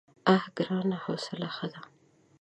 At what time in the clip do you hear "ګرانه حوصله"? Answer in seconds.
0.55-1.49